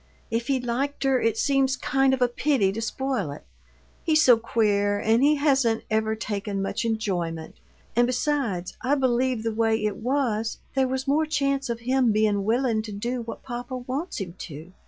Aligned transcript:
"If 0.31 0.47
he 0.47 0.59
liked 0.59 1.03
her 1.03 1.21
it 1.21 1.37
seems 1.37 1.75
kind 1.77 2.11
of 2.11 2.23
a 2.23 2.27
pity 2.27 2.71
to 2.71 2.81
spoil 2.81 3.29
it. 3.29 3.43
He's 4.03 4.23
so 4.23 4.35
queer, 4.35 4.97
and 4.97 5.21
he 5.21 5.35
hasn't 5.35 5.83
ever 5.91 6.15
taken 6.15 6.59
much 6.59 6.83
enjoyment. 6.85 7.57
And 7.95 8.07
besides, 8.07 8.75
I 8.81 8.95
believe 8.95 9.43
the 9.43 9.53
way 9.53 9.75
it 9.85 9.97
was, 9.97 10.57
there 10.73 10.87
was 10.87 11.07
more 11.07 11.27
chance 11.27 11.69
of 11.69 11.81
him 11.81 12.11
bein' 12.11 12.43
willin' 12.45 12.81
to 12.81 12.91
do 12.91 13.21
what 13.21 13.43
papa 13.43 13.77
wants 13.77 14.17
him 14.17 14.33
to. 14.39 14.71